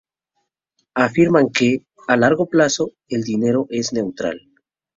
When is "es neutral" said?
3.69-4.41